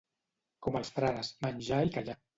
[0.67, 2.21] Com els frares, menjar i callar.